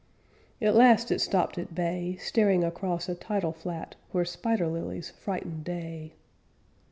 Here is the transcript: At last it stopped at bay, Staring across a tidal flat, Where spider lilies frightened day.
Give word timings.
At 0.59 0.73
last 0.73 1.11
it 1.11 1.19
stopped 1.21 1.59
at 1.59 1.75
bay, 1.75 2.15
Staring 2.19 2.63
across 2.63 3.07
a 3.07 3.13
tidal 3.13 3.51
flat, 3.53 3.93
Where 4.11 4.25
spider 4.25 4.67
lilies 4.67 5.11
frightened 5.11 5.63
day. 5.63 6.13